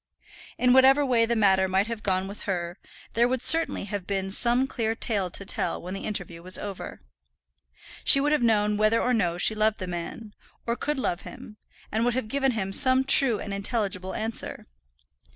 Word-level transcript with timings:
In 0.57 0.73
whatever 0.73 1.05
way 1.05 1.27
the 1.27 1.35
matter 1.35 1.67
might 1.67 1.85
have 1.85 2.01
gone 2.01 2.27
with 2.27 2.45
her, 2.45 2.79
there 3.13 3.27
would 3.27 3.43
certainly 3.43 3.83
have 3.83 4.07
been 4.07 4.31
some 4.31 4.65
clear 4.65 4.95
tale 4.95 5.29
to 5.29 5.45
tell 5.45 5.79
when 5.79 5.93
the 5.93 6.05
interview 6.05 6.41
was 6.41 6.57
over. 6.57 7.03
She 8.03 8.19
would 8.19 8.31
have 8.31 8.41
known 8.41 8.77
whether 8.77 8.99
or 8.99 9.13
no 9.13 9.37
she 9.37 9.53
loved 9.53 9.77
the 9.77 9.85
man, 9.85 10.33
or 10.65 10.75
could 10.75 10.97
love 10.97 11.21
him, 11.21 11.57
and 11.91 12.03
would 12.03 12.15
have 12.15 12.29
given 12.29 12.53
him 12.53 12.73
some 12.73 13.03
true 13.03 13.39
and 13.39 13.53
intelligible 13.53 14.15
answer. 14.15 14.65